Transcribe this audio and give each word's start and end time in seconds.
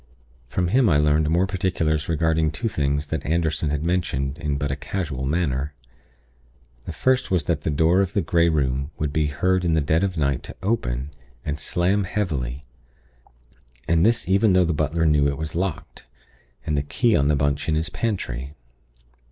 From 0.47 0.69
him 0.69 0.89
I 0.89 0.97
learned 0.97 1.29
more 1.29 1.45
particulars 1.45 2.09
regarding 2.09 2.49
two 2.49 2.67
things 2.67 3.05
that 3.09 3.23
Anderson 3.23 3.69
had 3.69 3.83
mentioned 3.83 4.39
in 4.39 4.57
but 4.57 4.71
a 4.71 4.75
casual 4.75 5.27
manner. 5.27 5.75
The 6.85 6.91
first 6.91 7.29
was 7.29 7.43
that 7.43 7.61
the 7.61 7.69
door 7.69 8.01
of 8.01 8.13
the 8.13 8.21
Grey 8.21 8.49
Room 8.49 8.89
would 8.97 9.13
be 9.13 9.27
heard 9.27 9.63
in 9.63 9.75
the 9.75 9.79
dead 9.79 10.03
of 10.03 10.17
night 10.17 10.41
to 10.41 10.55
open, 10.63 11.11
and 11.45 11.59
slam 11.59 12.05
heavily, 12.05 12.63
and 13.87 14.03
this 14.03 14.27
even 14.27 14.53
though 14.53 14.65
the 14.65 14.73
butler 14.73 15.05
knew 15.05 15.27
it 15.27 15.37
was 15.37 15.53
locked, 15.53 16.07
and 16.65 16.75
the 16.75 16.81
key 16.81 17.15
on 17.15 17.27
the 17.27 17.35
bunch 17.35 17.69
in 17.69 17.75
his 17.75 17.89
pantry. 17.89 18.55